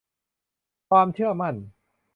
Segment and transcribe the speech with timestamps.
[0.89, 1.55] ความเชื่อมั่น